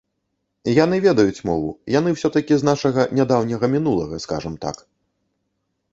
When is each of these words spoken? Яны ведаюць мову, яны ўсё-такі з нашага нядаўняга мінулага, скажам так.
Яны 0.83 0.97
ведаюць 1.07 1.43
мову, 1.49 1.69
яны 1.99 2.09
ўсё-такі 2.15 2.53
з 2.61 2.69
нашага 2.71 3.01
нядаўняга 3.19 3.65
мінулага, 3.77 4.15
скажам 4.25 4.55
так. 4.65 4.77